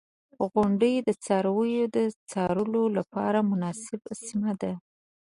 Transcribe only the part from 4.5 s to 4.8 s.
ده.